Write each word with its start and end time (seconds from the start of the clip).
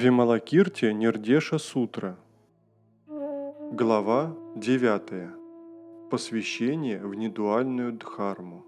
Вималакирти 0.00 0.92
Нирдеша 0.92 1.58
Сутра. 1.58 2.16
Глава 3.72 4.36
9. 4.54 6.08
Посвящение 6.08 7.00
в 7.04 7.16
недуальную 7.16 7.92
Дхарму. 7.94 8.64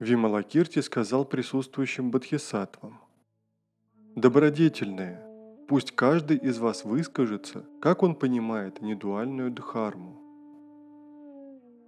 Вималакирти 0.00 0.80
сказал 0.80 1.26
присутствующим 1.26 2.10
бодхисаттвам. 2.10 2.98
Добродетельные, 4.16 5.20
пусть 5.68 5.92
каждый 5.94 6.38
из 6.38 6.58
вас 6.58 6.86
выскажется, 6.86 7.66
как 7.82 8.02
он 8.02 8.14
понимает 8.14 8.80
недуальную 8.80 9.50
Дхарму. 9.50 10.16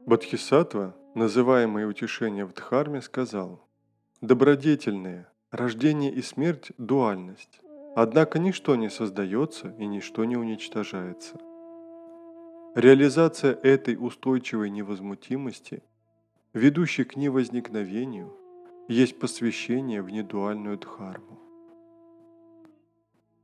Бодхисаттва, 0.04 0.94
называемый 1.14 1.88
утешение 1.88 2.44
в 2.44 2.52
Дхарме, 2.52 3.02
сказал, 3.02 3.66
«Добродетельные, 4.20 5.26
рождение 5.50 6.12
и 6.12 6.22
смерть– 6.22 6.72
дуальность, 6.78 7.60
однако 7.96 8.38
ничто 8.38 8.76
не 8.76 8.90
создается 8.90 9.74
и 9.78 9.86
ничто 9.86 10.24
не 10.24 10.36
уничтожается. 10.36 11.38
Реализация 12.74 13.54
этой 13.54 13.96
устойчивой 13.98 14.70
невозмутимости, 14.70 15.82
ведущей 16.52 17.04
к 17.04 17.16
невозникновению, 17.16 18.36
есть 18.88 19.18
посвящение 19.18 20.02
в 20.02 20.10
недуальную 20.10 20.78
Дхарму. 20.78 21.38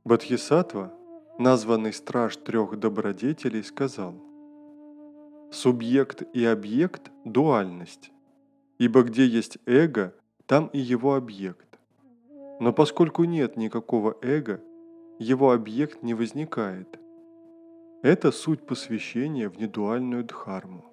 Бодхисаттва, 0.05 0.93
названный 1.37 1.91
страж 1.91 2.37
трех 2.37 2.79
добродетелей, 2.79 3.63
сказал– 3.63 4.15
Субъект 5.49 6.23
и 6.33 6.43
объект– 6.43 7.09
дуальность, 7.25 8.11
ибо 8.79 9.03
где 9.03 9.25
есть 9.25 9.57
эго, 9.65 10.13
там 10.45 10.67
и 10.67 10.77
его 10.77 11.15
объект. 11.15 11.79
Но 12.59 12.73
поскольку 12.73 13.23
нет 13.23 13.55
никакого 13.55 14.17
эго, 14.21 14.61
его 15.19 15.53
объект 15.53 16.03
не 16.03 16.13
возникает. 16.13 16.99
Это 18.03 18.33
суть 18.33 18.67
посвящения 18.67 19.49
в 19.49 19.57
недуальную 19.57 20.25
дхарму. 20.25 20.83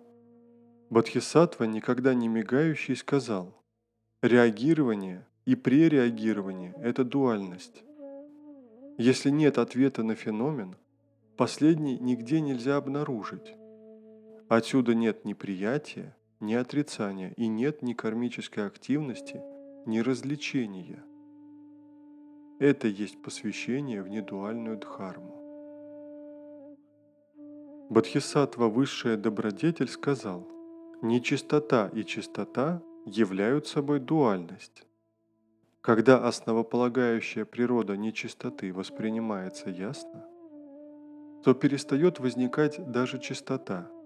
Бодхисаттва, 0.88 1.64
никогда 1.64 2.14
не 2.14 2.28
мигающий, 2.28 2.94
сказал, 2.94 3.60
реагирование 4.22 5.26
и 5.46 5.56
пререагирование– 5.56 6.74
это 6.82 7.02
дуальность. 7.02 7.82
Если 8.98 9.30
нет 9.30 9.58
ответа 9.58 10.04
на 10.04 10.14
феномен, 10.14 10.76
последний 11.36 11.98
нигде 11.98 12.40
нельзя 12.40 12.76
обнаружить. 12.76 13.56
Отсюда 14.56 14.94
нет 14.94 15.24
ни 15.24 15.32
приятия, 15.32 16.16
ни 16.38 16.54
отрицания, 16.54 17.32
и 17.36 17.48
нет 17.48 17.82
ни 17.82 17.92
кармической 17.92 18.64
активности, 18.64 19.42
ни 19.84 19.98
развлечения. 19.98 21.02
Это 22.60 22.86
есть 22.86 23.20
посвящение 23.20 24.00
в 24.00 24.08
недуальную 24.08 24.78
дхарму. 24.78 25.34
Бодхисаттва 27.90 28.68
Высшая 28.68 29.16
Добродетель 29.16 29.88
сказал, 29.88 30.46
нечистота 31.02 31.90
и 31.92 32.04
чистота 32.04 32.80
являют 33.06 33.66
собой 33.66 33.98
дуальность. 33.98 34.86
Когда 35.80 36.28
основополагающая 36.28 37.44
природа 37.44 37.96
нечистоты 37.96 38.72
воспринимается 38.72 39.68
ясно, 39.68 40.24
то 41.42 41.54
перестает 41.54 42.20
возникать 42.20 42.78
даже 42.92 43.18
чистота– 43.18 43.90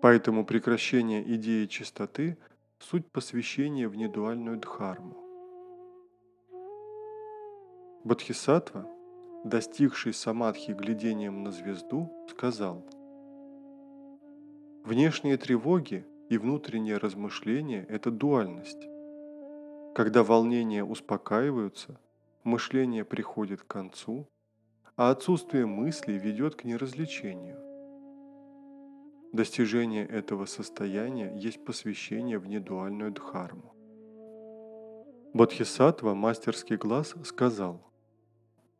Поэтому 0.00 0.44
прекращение 0.44 1.22
идеи 1.34 1.66
чистоты– 1.66 2.36
суть 2.78 3.10
посвящения 3.10 3.88
в 3.88 3.96
недуальную 3.96 4.58
дхарму. 4.58 5.16
Бодхисаттва, 8.04 8.86
достигший 9.44 10.12
самадхи 10.12 10.72
глядением 10.72 11.42
на 11.42 11.50
звезду, 11.50 12.12
сказал 12.28 12.84
«Внешние 14.84 15.38
тревоги 15.38 16.06
и 16.28 16.36
внутреннее 16.36 16.98
размышление– 16.98 17.86
это 17.88 18.10
дуальность. 18.10 18.86
Когда 19.94 20.22
волнения 20.22 20.84
успокаиваются, 20.84 21.98
мышление 22.42 23.04
приходит 23.04 23.62
к 23.62 23.66
концу, 23.66 24.28
а 24.96 25.10
отсутствие 25.10 25.66
мыслей 25.66 26.18
ведет 26.18 26.56
к 26.56 26.64
неразличению. 26.64 27.73
Достижение 29.34 30.06
этого 30.06 30.46
состояния 30.46 31.32
есть 31.34 31.64
посвящение 31.64 32.38
в 32.38 32.46
недуальную 32.46 33.10
дхарму. 33.10 33.74
Бодхисаттва, 35.32 36.14
мастерский 36.14 36.76
глаз, 36.76 37.16
сказал, 37.24 37.82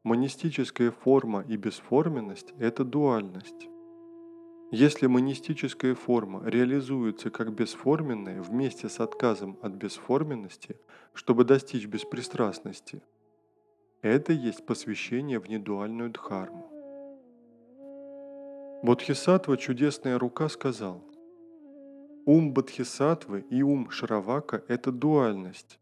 Монистическая 0.05 0.93
форма 0.93 1.45
и 1.49 1.57
бесформенность– 1.57 2.55
это 2.61 2.85
дуальность. 2.85 3.69
Если 4.71 5.09
монистическая 5.09 5.97
форма 5.97 6.49
реализуется 6.49 7.31
как 7.31 7.53
бесформенная 7.53 8.41
вместе 8.41 8.89
с 8.89 9.01
отказом 9.01 9.59
от 9.61 9.73
бесформенности, 9.73 10.77
чтобы 11.15 11.45
достичь 11.45 11.87
беспристрастности, 11.87 13.03
это 14.03 14.33
есть 14.33 14.65
посвящение 14.65 15.41
в 15.41 15.49
недуальную 15.49 16.11
дхарму. 16.11 16.74
Бодхисаттва 18.85 19.57
Чудесная 19.57 20.19
Рука 20.19 20.51
сказал, 20.51 21.03
Ум 22.27 22.53
Бодхисаттвы 22.53 23.41
и 23.49 23.63
ум 23.63 23.89
Шравака– 23.91 24.63
это 24.69 24.93
дуальность. 24.93 25.81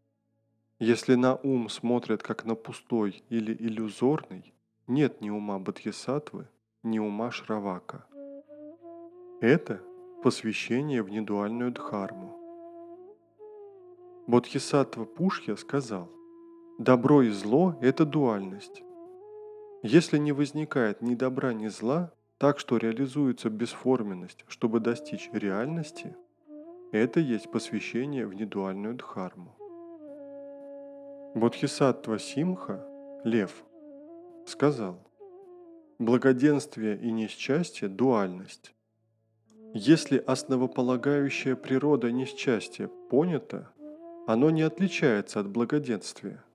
Если 0.79 1.15
на 1.15 1.35
ум 1.35 1.67
смотрят 1.67 2.23
как 2.23 2.45
на 2.45 2.55
пустой 2.55 3.21
или 3.27 3.51
иллюзорный, 3.51 4.53
нет 4.87 5.19
ни 5.19 5.29
ума 5.29 5.59
Бодхисаттвы, 5.59 6.47
ни 6.81 6.97
ума 6.97 7.29
Шравака. 7.29 8.05
Это 9.41 9.81
посвящение 10.23 11.03
в 11.03 11.09
недуальную 11.09 11.73
дхарму. 11.73 12.39
Бодхисаттва 14.27 15.03
Пушья 15.03 15.57
сказал, 15.57 16.09
добро 16.79 17.21
и 17.21 17.31
зло– 17.31 17.75
это 17.81 18.05
дуальность. 18.05 18.81
Если 19.81 20.17
не 20.17 20.31
возникает 20.31 21.01
ни 21.01 21.15
добра, 21.15 21.51
ни 21.51 21.67
зла, 21.67 22.13
так 22.43 22.59
что 22.59 22.75
реализуется 22.75 23.49
бесформенность, 23.49 24.43
чтобы 24.49 24.81
достичь 24.81 25.29
реальности, 25.31 26.13
это 26.91 27.21
есть 27.21 27.49
посвящение 27.49 28.27
в 28.27 28.33
недуальную 28.33 28.95
дхарму. 28.95 29.55
Бодхисаттва 31.35 32.19
Симха, 32.19 32.85
лев, 33.23 33.63
сказал, 34.45 34.99
благоденствие 35.99 36.99
и 36.99 37.13
несчастье– 37.13 37.87
дуальность. 37.87 38.75
Если 39.73 40.17
основополагающая 40.17 41.55
природа 41.55 42.11
несчастья 42.11 42.89
понята, 43.09 43.71
оно 44.27 44.49
не 44.49 44.63
отличается 44.63 45.39
от 45.39 45.47
благоденствия– 45.47 46.43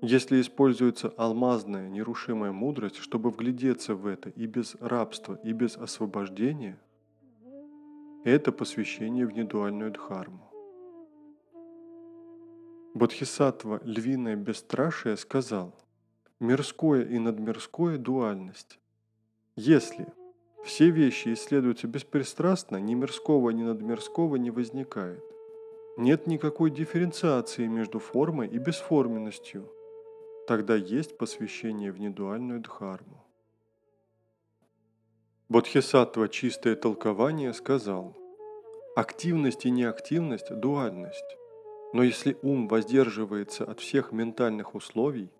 если 0.00 0.40
используется 0.40 1.08
алмазная 1.16 1.88
нерушимая 1.88 2.52
мудрость, 2.52 2.96
чтобы 2.96 3.30
вглядеться 3.30 3.94
в 3.94 4.06
это 4.06 4.30
и 4.30 4.46
без 4.46 4.76
рабства, 4.80 5.38
и 5.42 5.52
без 5.52 5.76
освобождения, 5.76 6.78
это 8.24 8.52
посвящение 8.52 9.26
в 9.26 9.32
недуальную 9.32 9.90
дхарму. 9.92 10.50
Бодхисаттва 12.94 13.80
львиное 13.84 14.36
бесстрашие 14.36 15.16
сказал, 15.16 15.74
мирское 16.40 17.04
и 17.04 17.18
надмирское– 17.18 17.98
дуальность. 17.98 18.78
Если 19.56 20.06
все 20.64 20.90
вещи 20.90 21.32
исследуются 21.32 21.86
беспристрастно, 21.88 22.76
ни 22.76 22.94
мирского, 22.94 23.50
ни 23.50 23.62
надмирского 23.62 24.36
не 24.36 24.50
возникает. 24.50 25.22
Нет 25.96 26.28
никакой 26.28 26.70
дифференциации 26.70 27.66
между 27.66 27.98
формой 27.98 28.46
и 28.46 28.58
бесформенностью– 28.58 29.72
тогда 30.48 30.76
есть 30.76 31.18
посвящение 31.18 31.92
в 31.92 32.00
недуальную 32.00 32.60
дхарму. 32.60 33.22
Бодхисаттва 35.50 36.26
«Чистое 36.30 36.74
толкование» 36.74 37.52
сказал, 37.52 38.16
активность 38.96 39.66
и 39.66 39.70
неактивность– 39.70 40.50
дуальность. 40.50 41.36
Но 41.92 42.02
если 42.02 42.38
ум 42.40 42.66
воздерживается 42.66 43.64
от 43.64 43.80
всех 43.80 44.10
ментальных 44.10 44.74
условий, 44.74 45.30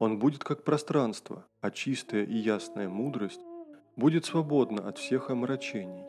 он 0.00 0.18
будет 0.18 0.42
как 0.42 0.64
пространство, 0.64 1.46
а 1.60 1.70
чистая 1.70 2.24
и 2.24 2.36
ясная 2.36 2.88
мудрость 2.88 3.42
будет 3.94 4.24
свободна 4.24 4.88
от 4.88 4.98
всех 4.98 5.30
омрачений. 5.30 6.04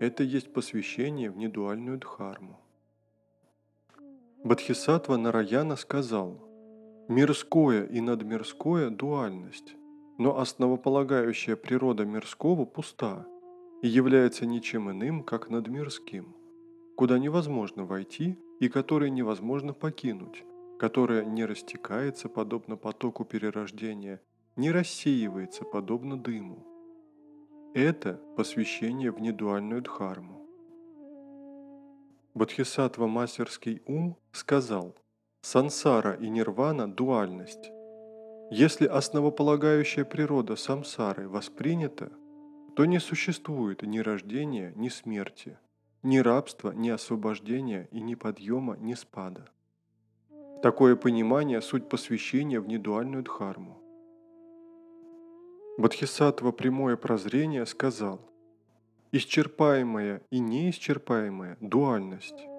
Это 0.00 0.22
есть 0.22 0.50
посвящение 0.54 1.30
в 1.30 1.36
недуальную 1.36 1.98
дхарму. 1.98 2.58
Бодхисаттва 4.44 5.18
Нараяна 5.18 5.76
сказал– 5.76 6.46
Мирское 7.10 7.86
и 7.86 8.00
надмирское– 8.00 8.88
дуальность, 8.90 9.74
но 10.16 10.38
основополагающая 10.38 11.56
природа 11.56 12.04
мирского 12.04 12.64
пуста 12.64 13.26
и 13.82 13.88
является 13.88 14.46
ничем 14.46 14.92
иным, 14.92 15.24
как 15.24 15.50
надмирским. 15.50 16.36
куда 16.94 17.18
невозможно 17.18 17.84
войти 17.84 18.38
и 18.60 18.68
которое 18.68 19.10
невозможно 19.10 19.72
покинуть, 19.72 20.44
которое 20.78 21.24
не 21.24 21.44
растекается 21.44 22.28
подобно 22.28 22.76
потоку 22.76 23.24
перерождения, 23.24 24.20
не 24.54 24.70
рассеивается 24.70 25.64
подобно 25.64 26.16
дыму. 26.16 26.64
Это 27.74 28.20
посвящение 28.36 29.10
в 29.10 29.20
недуальную 29.20 29.82
дхарму. 29.82 30.46
Бодхисаттва 32.34 33.08
мастерский 33.08 33.82
ум 33.86 34.16
сказал, 34.30 34.94
сансара 35.42 36.14
и 36.14 36.28
нирвана– 36.28 36.90
дуальность. 36.96 37.70
Если 38.50 38.86
основополагающая 38.86 40.04
природа 40.04 40.56
самсары 40.56 41.28
воспринята, 41.28 42.12
то 42.76 42.84
не 42.84 42.98
существует 42.98 43.82
ни 43.82 44.00
рождения, 44.00 44.72
ни 44.76 44.88
смерти, 44.88 45.58
ни 46.02 46.18
рабства, 46.18 46.72
ни 46.72 46.90
освобождения 46.90 47.88
и 47.90 48.00
ни 48.00 48.14
подъема, 48.14 48.76
ни 48.76 48.94
спада. 48.94 49.48
Такое 50.62 50.96
понимание– 50.96 51.60
суть 51.62 51.88
посвящения 51.88 52.60
в 52.60 52.68
недуальную 52.68 53.22
дхарму. 53.22 53.78
Бодхисаттва 55.78 56.52
прямое 56.52 56.96
прозрение 56.96 57.64
сказал, 57.64 58.20
исчерпаемая 59.12 60.22
и 60.30 60.38
неисчерпаемая– 60.38 61.56
дуальность. 61.60 62.49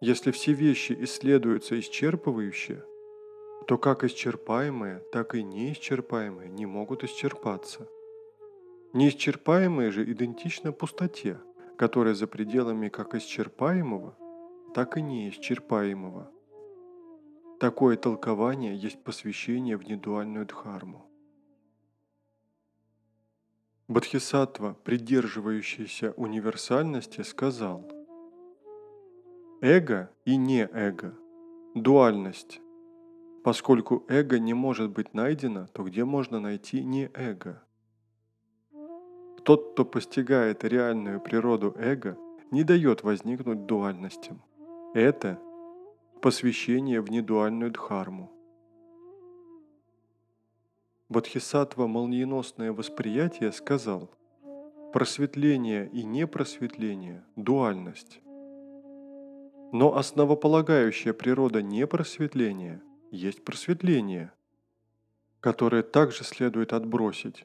Если 0.00 0.32
все 0.32 0.52
вещи 0.52 0.96
исследуются 1.00 1.78
исчерпывающе, 1.78 2.84
то 3.66 3.78
как 3.78 4.04
исчерпаемые, 4.04 4.98
так 5.12 5.34
и 5.34 5.42
неисчерпаемые 5.42 6.50
не 6.50 6.66
могут 6.66 7.04
исчерпаться. 7.04 7.88
Неисчерпаемые 8.92 9.90
же 9.90 10.04
идентично 10.10 10.72
пустоте, 10.72 11.40
которая 11.78 12.14
за 12.14 12.26
пределами 12.26 12.88
как 12.88 13.14
исчерпаемого, 13.14 14.16
так 14.74 14.96
и 14.96 15.02
неисчерпаемого. 15.02 16.30
Такое 17.60 17.96
толкование 17.96 18.76
есть 18.76 19.02
посвящение 19.02 19.76
в 19.76 19.88
недуальную 19.88 20.44
дхарму. 20.44 21.08
Бодхисаттва, 23.88 24.76
придерживающийся 24.84 26.12
универсальности, 26.12 27.22
сказал 27.22 27.93
«Эго 29.66 30.10
и 30.26 30.36
не 30.36 30.68
эго– 30.74 31.14
дуальность. 31.74 32.60
Поскольку 33.42 34.04
эго 34.08 34.38
не 34.38 34.52
может 34.52 34.90
быть 34.90 35.14
найдено, 35.14 35.68
то 35.72 35.84
где 35.84 36.04
можно 36.04 36.38
найти 36.38 36.84
не 36.84 37.10
эго? 37.14 37.62
Тот, 39.42 39.72
кто 39.72 39.86
постигает 39.86 40.64
реальную 40.64 41.18
природу 41.18 41.74
эго, 41.78 42.18
не 42.50 42.62
дает 42.62 43.04
возникнуть 43.04 43.64
дуальностям. 43.64 44.42
Это 44.92 45.40
посвящение 46.20 47.00
в 47.00 47.10
недуальную 47.10 47.70
дхарму. 47.70 48.30
Бодхисаттва 51.08 51.86
молниеносное 51.86 52.74
восприятие 52.74 53.50
сказал 53.50 54.10
«Просветление 54.92 55.88
и 55.88 56.04
непросветление– 56.04 57.24
дуальность». 57.36 58.20
Но 59.74 59.96
основополагающая 59.96 61.12
природа 61.12 61.60
непросветления 61.60 62.80
есть 63.10 63.44
просветление, 63.44 64.32
которое 65.40 65.82
также 65.82 66.22
следует 66.22 66.72
отбросить. 66.72 67.44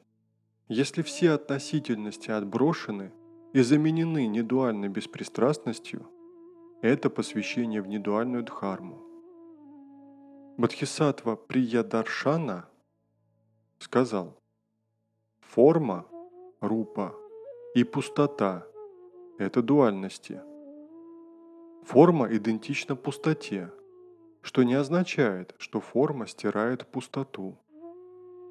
Если 0.68 1.02
все 1.02 1.32
относительности 1.32 2.30
отброшены 2.30 3.12
и 3.52 3.62
заменены 3.62 4.28
недуальной 4.28 4.86
беспристрастностью– 4.86 6.08
это 6.82 7.10
посвящение 7.10 7.82
в 7.82 7.88
недуальную 7.88 8.44
дхарму. 8.44 9.02
Бодхисаттва 10.56 11.34
Приядаршана 11.34 12.68
сказал, 13.80 14.38
форма, 15.40 16.06
рупа 16.60 17.12
и 17.74 17.82
пустота– 17.82 18.68
это 19.40 19.62
дуальности. 19.62 20.40
Форма 21.82 22.28
идентична 22.34 22.94
пустоте, 22.94 23.70
что 24.42 24.62
не 24.62 24.74
означает, 24.74 25.54
что 25.58 25.80
форма 25.80 26.26
стирает 26.26 26.86
пустоту, 26.86 27.58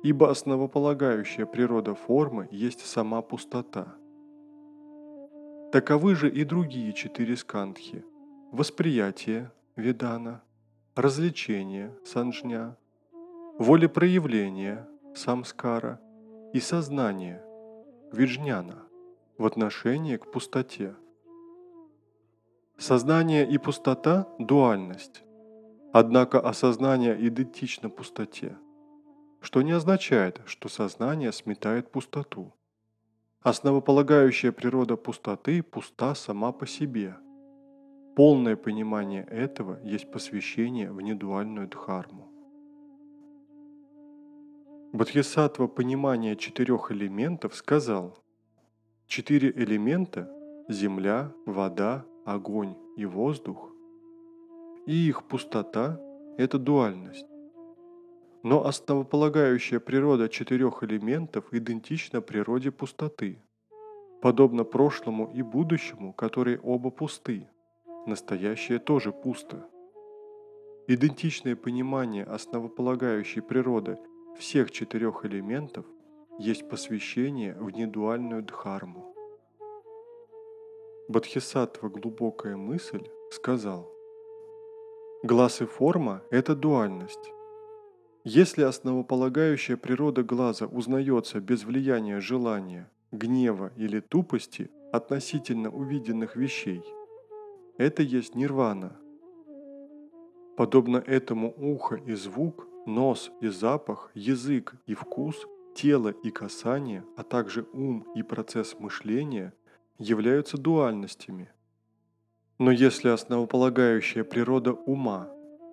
ибо 0.04 0.30
основополагающая 0.30 1.46
природа 1.46 1.96
формы 1.96 2.48
есть 2.52 2.86
сама 2.86 3.22
пустота. 3.22 3.96
Таковы 5.72 6.16
же 6.16 6.30
и 6.30 6.44
другие 6.44 6.94
четыре 6.94 7.38
скандхи– 7.38 8.04
восприятие– 8.52 9.52
видана, 9.76 10.42
развлечение– 10.96 11.96
санжня, 12.06 12.76
волепроявление– 13.60 14.88
самскара 15.16 16.02
и 16.54 16.60
сознание– 16.60 17.42
виджняна 18.12 18.84
в 19.38 19.46
отношении 19.46 20.18
к 20.18 20.32
пустоте. 20.32 20.96
Сознание 22.80 23.48
и 23.48 23.58
пустота– 23.58 24.28
дуальность, 24.40 25.24
однако 25.94 26.40
осознание 26.40 27.16
идентично 27.28 27.90
пустоте, 27.90 28.58
что 29.42 29.62
не 29.62 29.74
означает, 29.74 30.42
что 30.46 30.70
сознание 30.70 31.32
сметает 31.32 31.92
пустоту. 31.92 32.54
Основополагающая 33.42 34.52
природа 34.52 34.96
пустоты 34.96 35.62
пуста 35.62 36.16
сама 36.16 36.52
по 36.52 36.66
себе– 36.66 37.16
Полное 38.20 38.58
понимание 38.58 39.24
этого 39.24 39.80
есть 39.82 40.12
посвящение 40.12 40.92
в 40.92 41.00
недуальную 41.00 41.70
дхарму. 41.70 42.28
Бодхисаттва 44.92 45.68
понимания 45.68 46.36
четырех 46.36 46.92
элементов 46.92 47.56
сказал, 47.56 48.18
четыре 49.08 49.52
элемента– 49.52 50.30
земля, 50.68 51.32
вода, 51.46 52.06
огонь 52.34 52.76
и 52.96 53.06
воздух, 53.06 53.72
и 54.86 54.94
их 54.94 55.24
пустота– 55.24 56.00
это 56.38 56.60
дуальность. 56.60 57.26
Но 58.44 58.66
основополагающая 58.66 59.80
природа 59.80 60.30
четырех 60.30 60.84
элементов 60.84 61.46
идентична 61.52 62.22
природе 62.22 62.72
пустоты, 62.72 63.42
подобно 64.22 64.64
прошлому 64.64 65.32
и 65.34 65.42
будущему, 65.42 66.14
которые 66.14 66.60
оба 66.60 66.92
пусты– 66.92 67.50
настоящее 68.06 68.80
тоже 68.80 69.12
пусто. 69.12 69.68
Идентичное 70.88 71.56
понимание 71.56 72.24
основополагающей 72.24 73.42
природы 73.42 73.98
всех 74.38 74.72
четырех 74.72 75.26
элементов 75.26 75.86
есть 76.40 76.68
посвящение 76.70 77.54
в 77.54 77.70
недуальную 77.72 78.44
дхарму. 78.44 79.09
Бодхисаттва 81.10 81.90
«Глубокая 81.90 82.56
мысль» 82.56 83.10
сказал, 83.32 83.92
«Глаз 85.24 85.60
и 85.60 85.66
форма– 85.66 86.22
это 86.30 86.56
дуальность. 86.56 87.34
Если 88.24 88.62
основополагающая 88.62 89.76
природа 89.76 90.22
глаза 90.22 90.68
узнается 90.68 91.40
без 91.40 91.64
влияния 91.64 92.20
желания, 92.20 92.92
гнева 93.12 93.72
или 93.76 94.02
тупости 94.02 94.70
относительно 94.92 95.72
увиденных 95.72 96.36
вещей– 96.36 96.84
это 97.80 98.04
есть 98.04 98.36
нирвана. 98.36 98.96
Подобно 100.58 100.98
этому 100.98 101.56
ухо 101.58 101.96
и 101.96 102.14
звук, 102.14 102.68
нос 102.86 103.32
и 103.42 103.48
запах, 103.48 104.12
язык 104.14 104.76
и 104.86 104.94
вкус, 104.94 105.48
тело 105.74 106.10
и 106.10 106.30
касание, 106.30 107.04
а 107.18 107.24
также 107.24 107.66
ум 107.74 108.06
и 108.14 108.22
процесс 108.22 108.76
мышления 108.78 109.54
являются 110.00 110.58
дуальностями. 110.58 111.52
Но 112.58 112.72
если 112.72 113.10
основополагающая 113.10 114.24
природа 114.24 114.74
ума 114.74 115.32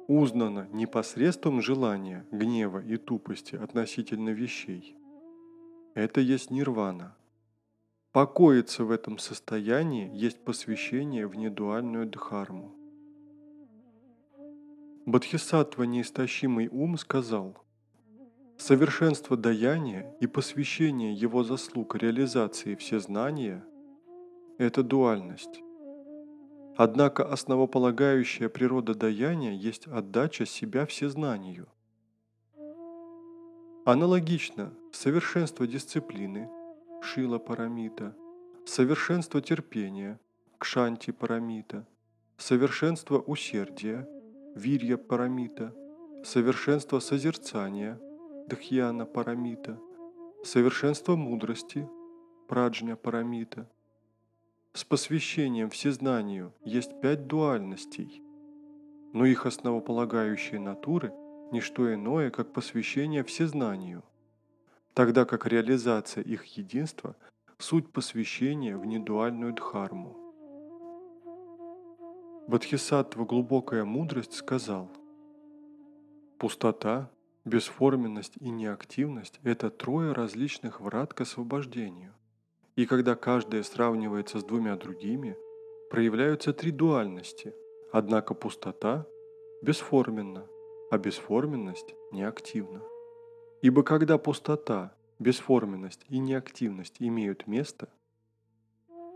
узнана 0.09 0.69
непосредством 0.73 1.63
желания, 1.63 2.27
гнева 2.31 2.85
и 2.85 2.97
тупости 2.97 3.57
относительно 3.57 4.31
вещей, 4.31 4.95
это 5.95 6.21
есть 6.21 6.51
нирвана– 6.51 7.17
Покоиться 8.17 8.83
в 8.85 8.93
этом 8.93 9.19
состоянии 9.19 10.11
есть 10.11 10.43
посвящение 10.43 11.27
в 11.27 11.35
недуальную 11.35 12.09
дхарму. 12.09 12.75
Бодхисаттва 15.05 15.83
неистощимый 15.83 16.69
ум 16.69 16.97
сказал, 16.97 17.63
Совершенство 18.57 19.37
даяния 19.37 20.17
и 20.19 20.27
посвящение 20.27 21.13
его 21.13 21.45
заслуг 21.45 21.95
реализации 21.95 22.75
всезнания– 22.75 23.63
это 24.59 24.83
дуальность. 24.83 25.63
Однако 26.77 27.25
основополагающая 27.25 28.49
природа 28.49 28.95
даяния 28.95 29.53
есть 29.53 29.87
отдача 29.87 30.47
себя 30.47 30.85
всезнанию. 30.87 31.69
Аналогично, 33.85 34.73
совершенство 34.93 35.67
дисциплины– 35.67 36.51
Шила 37.03 37.39
Парамита, 37.39 38.15
совершенство 38.65 39.41
терпения, 39.41 40.19
Кшанти 40.59 41.13
Парамита 41.13 41.87
совершенство 42.39 43.19
усердия, 43.19 44.07
вирья 44.55 44.99
парамита, 44.99 45.75
совершенство 46.23 46.99
созерцания, 46.99 47.99
дхьяна 48.49 49.07
парамита, 49.07 49.79
совершенство 50.45 51.17
мудрости, 51.17 51.89
праджня 52.47 52.97
парамита. 52.97 53.69
С 54.77 54.85
посвящением 54.85 55.71
всезнанию 55.71 56.53
есть 56.63 57.01
пять 57.01 57.27
дуальностей, 57.27 58.23
но 59.15 59.25
их 59.25 59.47
основополагающие 59.47 60.61
натуры– 60.61 61.15
не 61.51 61.61
что 61.61 61.95
иное, 61.95 62.31
как 62.31 62.53
посвящение 62.53 63.25
всезнанию, 63.25 64.03
тогда 64.93 65.25
как 65.25 65.47
реализация 65.47 66.23
их 66.23 66.45
единства– 66.59 67.17
суть 67.59 67.91
посвящения 67.91 68.77
в 68.77 68.85
недуальную 68.85 69.55
дхарму. 69.55 70.15
Бодхисаттва 72.47 73.25
глубокая 73.25 73.87
мудрость 73.87 74.35
сказал, 74.35 74.91
«Пустота, 76.37 77.09
бесформенность 77.47 78.37
и 78.41 78.51
неактивность– 78.51 79.41
это 79.43 79.71
трое 79.71 80.13
различных 80.13 80.83
врат 80.83 81.15
к 81.15 81.23
освобождению. 81.23 82.13
И 82.77 82.85
когда 82.85 83.17
каждая 83.17 83.63
сравнивается 83.63 84.39
с 84.39 84.45
двумя 84.45 84.77
другими, 84.77 85.37
проявляются 85.91 86.53
три 86.53 86.71
дуальности, 86.71 87.55
однако 87.91 88.35
пустота 88.35 89.07
бесформенна, 89.63 90.47
а 90.91 90.99
бесформенность 90.99 91.95
неактивна. 92.13 92.83
Ибо 93.63 93.83
когда 93.83 94.19
пустота, 94.19 94.95
бесформенность 95.19 96.05
и 96.11 96.19
неактивность 96.19 96.97
имеют 96.99 97.47
место, 97.47 97.89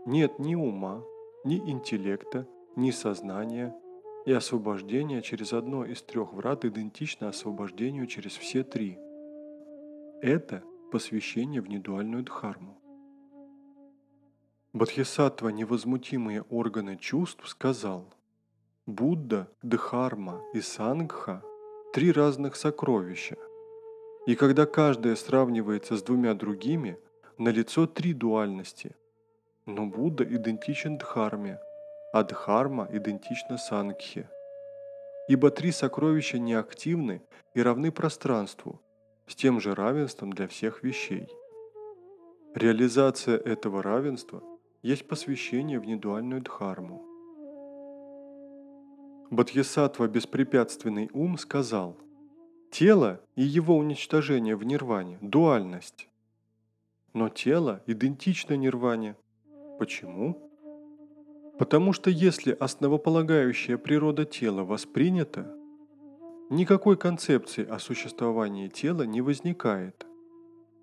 нет 0.07 0.39
ни 0.39 0.55
ума, 0.55 1.03
ни 1.43 1.57
интеллекта, 1.57 2.47
ни 2.75 2.89
сознание 2.89 3.75
и 4.25 4.31
освобождение 4.31 5.21
через 5.21 5.53
одно 5.53 5.85
из 5.85 6.01
трех 6.01 6.33
врат 6.33 6.65
идентично 6.65 7.29
освобождению 7.29 8.07
через 8.07 8.35
все 8.35 8.63
три. 8.63 8.97
Это 10.23 10.63
посвящение 10.91 11.61
в 11.61 11.69
недуальную 11.69 12.23
дхарму. 12.23 12.80
Бодхисаттва 14.73 15.49
невозмутимые 15.49 16.43
органы 16.43 16.97
чувств 16.97 17.47
сказал, 17.47 18.05
Будда, 18.85 19.49
Дхарма 19.61 20.41
и 20.53 20.61
Сангха– 20.61 21.43
три 21.93 22.11
разных 22.11 22.55
сокровища. 22.55 23.35
И 24.27 24.35
когда 24.35 24.65
каждое 24.65 25.15
сравнивается 25.15 25.97
с 25.97 26.03
двумя 26.03 26.33
другими, 26.33 26.97
налицо 27.37 27.85
три 27.85 28.13
дуальности. 28.13 28.95
Но 29.65 29.85
Будда 29.85 30.23
идентичен 30.23 30.97
Дхарме– 30.97 31.59
а 32.11 32.23
Дхарма 32.23 32.87
идентична 32.91 33.57
Сангхе. 33.57 34.29
Ибо 35.27 35.49
три 35.49 35.71
сокровища 35.71 36.39
неактивны 36.39 37.21
и 37.53 37.61
равны 37.61 37.91
пространству, 37.91 38.81
с 39.27 39.35
тем 39.35 39.59
же 39.61 39.73
равенством 39.73 40.33
для 40.33 40.47
всех 40.47 40.83
вещей. 40.83 41.27
Реализация 42.53 43.37
этого 43.37 43.81
равенства 43.81 44.43
есть 44.83 45.07
посвящение 45.07 45.79
в 45.79 45.85
недуальную 45.85 46.41
Дхарму. 46.41 47.05
Бодхисаттва 49.29 50.07
Беспрепятственный 50.07 51.09
ум 51.13 51.37
сказал, 51.37 51.97
тело 52.69 53.21
и 53.35 53.43
его 53.43 53.77
уничтожение 53.77 54.55
в 54.55 54.63
нирване– 54.63 55.19
дуальность. 55.21 56.07
Но 57.13 57.29
тело 57.29 57.81
идентично 57.85 58.55
нирване. 58.55 59.15
Почему? 59.79 60.49
Потому 61.57 61.93
что 61.93 62.09
если 62.09 62.51
основополагающая 62.51 63.77
природа 63.77 64.25
тела 64.25 64.63
воспринята, 64.63 65.55
никакой 66.49 66.97
концепции 66.97 67.65
о 67.65 67.79
существовании 67.79 68.67
тела 68.67 69.03
не 69.03 69.21
возникает, 69.21 70.05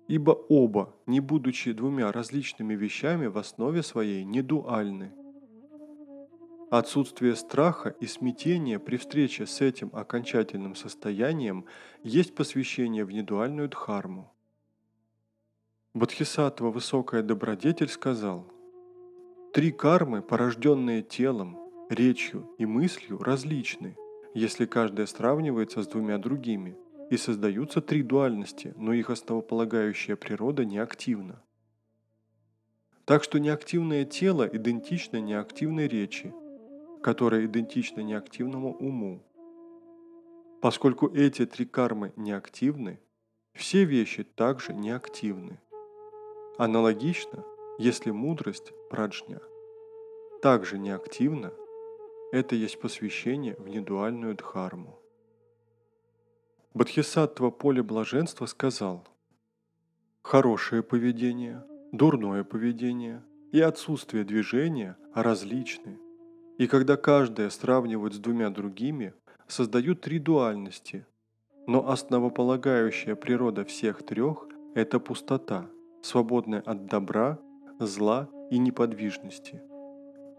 ибо 0.09 0.31
оба, 0.31 0.93
не 1.05 1.21
будучи 1.21 1.71
двумя 1.71 2.11
различными 2.11 2.75
вещами, 2.75 3.27
в 3.27 3.37
основе 3.37 3.81
своей 3.83 4.25
не 4.25 4.41
дуальны. 4.41 5.13
Отсутствие 6.69 7.35
страха 7.35 7.95
и 8.01 8.05
смятения 8.05 8.77
при 8.79 8.97
встрече 8.97 9.45
с 9.45 9.61
этим 9.61 9.89
окончательным 9.93 10.75
состоянием 10.75 11.65
есть 12.03 12.35
посвящение 12.35 13.05
в 13.05 13.11
недуальную 13.11 13.69
дхарму. 13.69 14.33
Бодхисаттва 15.93 16.69
Высокая 16.69 17.23
Добродетель 17.23 17.89
сказал– 17.89 18.45
Три 19.51 19.71
кармы, 19.71 20.21
порожденные 20.21 21.01
телом, 21.01 21.57
речью 21.89 22.47
и 22.59 22.67
мыслью, 22.67 23.17
различны, 23.17 23.97
если 24.35 24.67
каждая 24.67 25.07
сравнивается 25.07 25.81
с 25.81 25.87
двумя 25.87 26.19
другими, 26.19 26.77
и 27.09 27.17
создаются 27.17 27.81
три 27.81 28.03
дуальности, 28.03 28.73
но 28.77 28.93
их 28.93 29.09
основополагающая 29.09 30.15
природа 30.15 30.65
неактивна. 30.65 31.41
Так 33.05 33.23
что 33.23 33.39
неактивное 33.39 34.05
тело 34.05 34.47
идентично 34.47 35.17
неактивной 35.17 35.87
речи, 35.87 36.33
которая 37.01 37.45
идентична 37.45 38.01
неактивному 38.01 38.75
уму. 38.75 39.23
Поскольку 40.61 41.07
эти 41.07 41.45
три 41.45 41.65
кармы 41.65 42.13
неактивны, 42.15 42.99
все 43.53 43.85
вещи 43.85 44.23
также 44.23 44.73
неактивны. 44.73 45.59
Аналогично, 46.57 47.43
если 47.79 48.11
мудрость 48.11 48.73
праджня 48.89 49.39
также 50.41 50.77
неактивна, 50.77 51.53
это 52.31 52.55
есть 52.55 52.79
посвящение 52.79 53.55
в 53.55 53.67
недуальную 53.67 54.35
дхарму. 54.35 54.98
Бодхисаттва 56.75 57.49
поле 57.49 57.81
блаженства 57.81 58.45
сказал, 58.45 59.07
хорошее 60.21 60.83
поведение, 60.83 61.63
дурное 61.91 62.43
поведение 62.43 63.23
и 63.51 63.59
отсутствие 63.59 64.23
движения 64.23 64.95
различны, 65.15 65.97
и 66.59 66.67
когда 66.67 66.95
каждое 66.95 67.49
сравнивают 67.49 68.13
с 68.13 68.19
двумя 68.19 68.51
другими, 68.51 69.15
создают 69.47 70.01
три 70.01 70.19
дуальности, 70.19 71.07
но 71.65 71.89
основополагающая 71.89 73.15
природа 73.15 73.65
всех 73.65 74.05
трех– 74.05 74.47
это 74.75 74.99
пустота, 74.99 75.67
свободная 76.03 76.61
от 76.61 76.85
добра, 76.85 77.39
зла 77.79 78.29
и 78.51 78.59
неподвижности. 78.59 79.59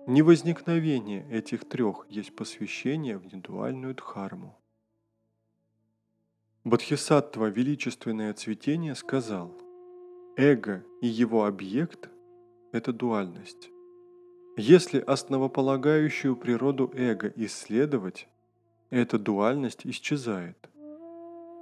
Невозникновение 0.06 1.26
этих 1.28 1.68
трех 1.68 2.06
есть 2.08 2.36
посвящение 2.36 3.18
в 3.18 3.26
недуальную 3.34 3.96
дхарму. 3.96 4.59
Бодхисаттва 6.70 7.46
«Величественное 7.46 8.32
цветение» 8.32 8.94
сказал, 8.94 9.50
«Эго 10.36 10.84
и 11.00 11.08
его 11.08 11.44
объект– 11.44 12.08
это 12.72 12.92
дуальность. 12.92 13.70
Если 14.56 15.00
основополагающую 15.00 16.36
природу 16.36 16.88
эго 16.94 17.32
исследовать, 17.34 18.28
эта 18.90 19.18
дуальность 19.18 19.84
исчезает. 19.84 20.70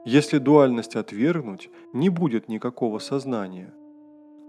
Если 0.05 0.37
дуальность 0.37 0.95
отвергнуть, 0.95 1.71
не 1.95 2.11
будет 2.11 2.49
никакого 2.49 2.99
сознания, 2.99 3.73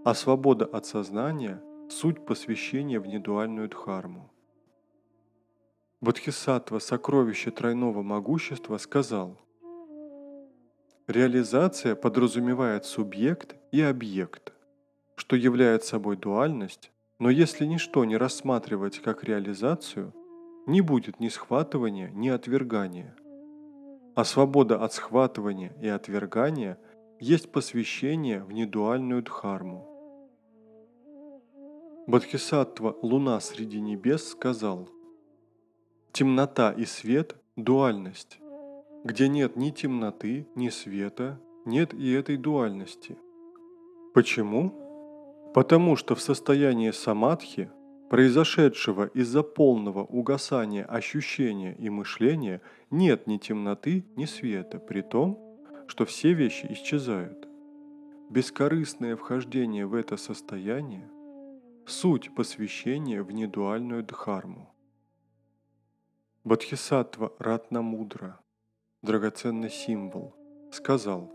а 0.04 0.13
свобода 0.13 0.66
от 0.66 0.86
сознания– 0.86 1.63
суть 1.89 2.25
посвящения 2.25 3.00
в 3.00 3.08
недуальную 3.08 3.70
дхарму. 3.70 4.30
Бодхисаттва, 6.01 6.80
сокровище 6.80 7.50
тройного 7.50 8.01
могущества, 8.01 8.78
сказал, 8.78 9.38
Реализация 11.10 11.96
подразумевает 11.96 12.86
субъект 12.86 13.56
и 13.72 13.82
объект, 13.82 14.54
что 15.16 15.36
является 15.36 15.89
собой 15.89 16.18
дуальность, 16.18 16.92
но 17.18 17.32
если 17.32 17.66
ничто 17.66 18.06
не 18.06 18.16
рассматривать 18.16 19.00
как 19.00 19.24
реализацию, 19.24 20.13
не 20.68 20.82
будет 20.82 21.20
ни 21.20 21.30
схватывания, 21.30 22.12
ни 22.12 22.30
отвергания. 22.30 23.16
А 24.13 24.24
свобода 24.24 24.84
от 24.84 24.94
схватывания 24.94 25.74
и 25.82 25.88
отвергания 25.88 26.78
есть 27.20 27.51
посвящение 27.51 28.44
в 28.44 28.51
недуальную 28.51 29.24
дхарму. 29.24 29.88
Бодхисаттва 32.06 32.96
«Луна 33.01 33.39
среди 33.39 33.82
небес» 33.82 34.30
сказал 34.30 34.88
«Темнота 36.12 36.72
и 36.72 36.86
свет– 36.86 37.36
дуальность. 37.56 38.39
Где 39.06 39.29
нет 39.29 39.56
ни 39.56 39.70
темноты, 39.70 40.46
ни 40.56 40.68
света, 40.68 41.39
нет 41.63 41.94
и 41.94 42.12
этой 42.12 42.36
дуальности. 42.36 43.18
Почему? 44.13 44.74
Потому 45.53 45.96
что 45.96 46.15
в 46.15 46.22
состоянии 46.22 46.91
самадхи, 46.91 47.72
произошедшего 48.10 49.06
из-за 49.06 49.41
полного 49.41 50.03
угасания 50.03 50.84
ощущения 50.84 51.75
и 51.75 51.89
мышления, 51.89 52.62
нет 52.91 53.25
ни 53.25 53.38
темноты, 53.38 54.03
ни 54.18 54.25
света, 54.25 54.79
при 54.79 55.01
том, 55.01 55.39
что 55.88 56.06
все 56.06 56.34
вещи 56.34 56.68
исчезают. 56.70 57.48
Бескорыстное 58.29 59.15
вхождение 59.15 59.86
в 59.86 59.94
это 59.94 60.18
состояние– 60.18 61.10
суть 61.88 62.36
посвящения 62.36 63.24
в 63.24 63.32
недуальную 63.32 64.03
дхарму. 64.03 64.74
Бодхисаттва 66.44 67.34
Ратнамудра, 67.39 68.39
драгоценный 69.01 69.70
символ, 69.70 70.36
сказал, 70.72 71.32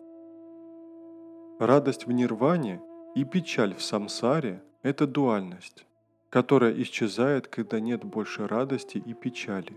«Радость 1.59 2.07
в 2.07 2.13
нирване 2.13 2.83
и 3.15 3.25
печаль 3.25 3.75
в 3.75 3.83
самсаре– 3.83 4.63
это 4.83 5.07
дуальность, 5.07 5.87
которая 6.29 6.75
исчезает, 6.83 7.47
когда 7.49 7.81
нет 7.81 8.05
больше 8.05 8.47
радости 8.47 8.99
и 8.99 9.15
печали. 9.15 9.73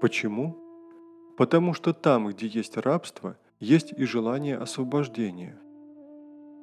Почему? 0.00 0.56
Потому 1.36 1.74
что 1.74 1.92
там, 1.92 2.28
где 2.28 2.46
есть 2.46 2.76
рабство, 2.76 3.36
есть 3.60 3.92
и 3.92 4.04
желание 4.04 4.56
освобождения. 4.56 5.60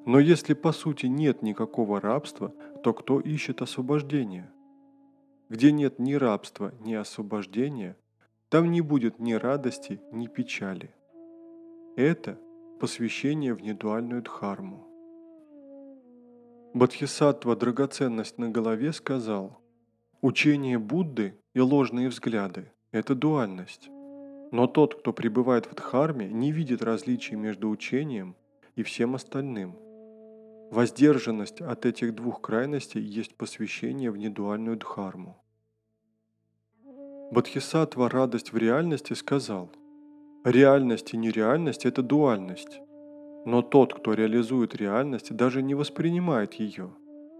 Но 0.06 0.20
если 0.20 0.54
по 0.54 0.72
сути 0.72 1.06
нет 1.06 1.42
никакого 1.42 2.01
рабства, 2.01 2.54
то 2.84 2.94
кто 2.94 3.20
ищет 3.20 3.62
освобождения? 3.62 4.51
Где 5.50 5.72
нет 5.72 6.00
ни 6.00 6.13
рабства, 6.16 6.74
ни 6.80 6.94
освобождения, 6.94 7.96
там 8.50 8.72
не 8.72 8.82
будет 8.82 9.20
ни 9.20 9.34
радости, 9.34 10.01
ни 10.12 10.27
печали. 10.27 10.89
Это 11.96 12.39
посвящение 12.79 13.53
в 13.53 13.62
недуальную 13.62 14.24
дхарму. 14.24 14.88
Бодхисаттва 16.74 17.56
«Драгоценность 17.56 18.38
на 18.38 18.50
голове» 18.50 18.91
сказал, 18.94 19.62
«Учение 20.22 20.79
Будды 20.79 21.39
и 21.53 21.60
ложные 21.60 22.10
взгляды– 22.10 22.72
это 22.91 23.15
дуальность. 23.15 23.89
Но 24.51 24.65
тот, 24.65 25.00
кто 25.00 25.13
пребывает 25.13 25.68
в 25.68 25.75
дхарме, 25.75 26.27
не 26.27 26.51
видит 26.51 26.82
различий 26.82 27.36
между 27.36 27.70
учением 27.70 28.36
и 28.75 28.82
всем 28.82 29.13
остальным. 29.13 29.75
Воздержанность 30.72 31.62
от 31.62 31.86
этих 31.86 32.15
двух 32.15 32.41
крайностей 32.41 33.01
есть 33.01 33.36
посвящение 33.36 34.10
в 34.10 34.18
недуальную 34.18 34.77
дхарму. 34.77 35.44
Бодхисаттва 37.32 38.10
«Радость 38.10 38.54
в 38.54 38.58
реальности» 38.58 39.14
сказал, 39.14 39.70
«Реальность 40.44 41.14
и 41.14 41.18
нереальность– 41.18 41.86
это 41.88 42.02
дуальность. 42.02 42.80
Но 43.46 43.62
тот, 43.62 43.94
кто 43.94 44.14
реализует 44.14 44.76
реальность, 44.76 45.36
даже 45.36 45.62
не 45.62 45.76
воспринимает 45.76 46.56
ее, 46.56 46.92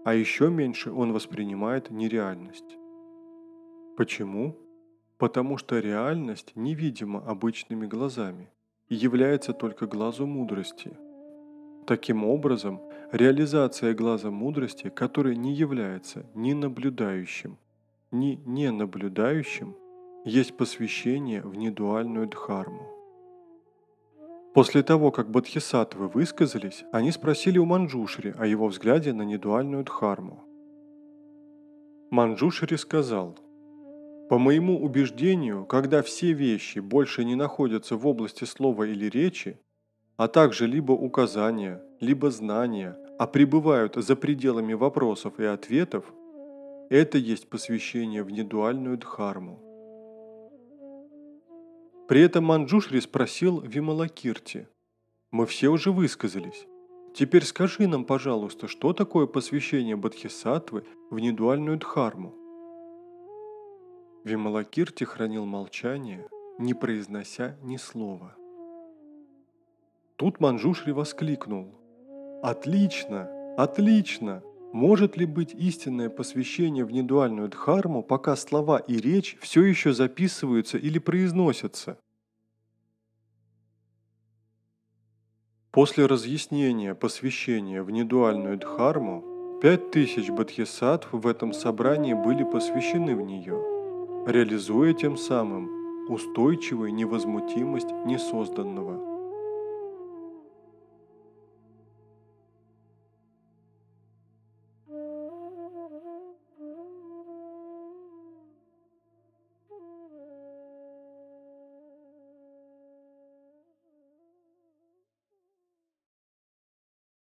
а 0.04 0.14
еще 0.14 0.48
меньше 0.48 0.92
он 0.92 1.12
воспринимает 1.12 1.90
нереальность. 1.90 2.76
Почему? 3.96 4.56
потому 5.20 5.58
что 5.58 5.78
реальность 5.78 6.52
невидима 6.54 7.22
обычными 7.26 7.86
глазами 7.86 8.48
и 8.88 8.94
является 8.94 9.52
только 9.52 9.86
глазу 9.86 10.26
мудрости. 10.26 10.96
Таким 11.86 12.24
образом, 12.24 12.80
реализация 13.12 13.92
глаза 13.92 14.30
мудрости, 14.30 14.88
который 14.88 15.36
не 15.36 15.52
является 15.54 16.24
ни 16.34 16.54
наблюдающим, 16.54 17.58
ни 18.10 18.40
ненаблюдающим, 18.46 19.76
есть 20.24 20.56
посвящение 20.56 21.42
в 21.42 21.54
недуальную 21.54 22.28
дхарму. 22.28 22.88
После 24.54 24.82
того, 24.82 25.10
как 25.10 25.30
бодхисаттвы 25.30 26.08
высказались, 26.08 26.84
они 26.92 27.12
спросили 27.12 27.58
у 27.58 27.64
Манджушри 27.64 28.34
о 28.36 28.46
его 28.46 28.68
взгляде 28.68 29.12
на 29.12 29.22
недуальную 29.22 29.84
дхарму. 29.84 30.44
Манджушри 32.10 32.76
сказал– 32.76 33.38
по 34.30 34.38
моему 34.38 34.80
убеждению, 34.80 35.66
когда 35.66 36.02
все 36.02 36.32
вещи 36.32 36.78
больше 36.78 37.24
не 37.24 37.34
находятся 37.34 37.96
в 37.96 38.06
области 38.06 38.44
слова 38.44 38.84
или 38.84 39.06
речи, 39.06 39.58
а 40.16 40.28
также 40.28 40.68
либо 40.68 40.92
указания, 40.92 41.82
либо 41.98 42.30
знания, 42.30 42.96
а 43.18 43.26
пребывают 43.26 43.96
за 43.96 44.14
пределами 44.14 44.74
вопросов 44.74 45.40
и 45.40 45.44
ответов, 45.44 46.04
это 46.90 47.18
есть 47.18 47.50
посвящение 47.50 48.22
в 48.22 48.30
недуальную 48.30 48.98
дхарму. 48.98 49.69
При 52.10 52.22
этом 52.22 52.42
Манджушри 52.42 52.98
спросил 52.98 53.60
Вималакирти, 53.60 54.66
«Мы 55.30 55.46
все 55.46 55.68
уже 55.68 55.92
высказались. 55.92 56.66
Теперь 57.14 57.44
скажи 57.44 57.86
нам, 57.86 58.04
пожалуйста, 58.04 58.66
что 58.66 58.92
такое 58.92 59.28
посвящение 59.28 59.94
Бодхисаттвы 59.94 60.84
в 61.12 61.20
недуальную 61.20 61.78
дхарму?» 61.78 62.34
Вималакирти 64.24 65.04
хранил 65.04 65.44
молчание, 65.44 66.26
не 66.58 66.74
произнося 66.74 67.56
ни 67.62 67.76
слова. 67.76 68.34
Тут 70.16 70.40
Манджушри 70.40 70.90
воскликнул. 70.90 71.76
«Отлично! 72.42 73.30
Отлично! 73.56 74.42
Может 74.72 75.16
ли 75.16 75.26
быть 75.26 75.52
истинное 75.52 76.08
посвящение 76.08 76.84
в 76.84 76.92
недуальную 76.92 77.48
дхарму, 77.48 78.02
пока 78.02 78.36
слова 78.36 78.78
и 78.78 78.96
речь 78.96 79.36
все 79.40 79.64
еще 79.64 79.92
записываются 79.92 80.78
или 80.78 80.98
произносятся?» 80.98 81.98
После 85.72 86.06
разъяснения 86.06 86.94
посвящения 86.94 87.82
в 87.82 87.90
недуальную 87.90 88.58
дхарму, 88.58 89.58
пять 89.62 89.90
тысяч 89.90 90.28
бодхисаттв 90.30 91.08
в 91.12 91.26
этом 91.26 91.52
собрании 91.52 92.14
были 92.14 92.44
посвящены 92.44 93.14
в 93.14 93.22
нее– 93.22 93.60
реализуя 94.26 94.92
тем 94.92 95.16
самым 95.16 95.68
устойчивую 96.08 96.92
невозмутимость 96.92 97.90
несозданного. 98.04 99.09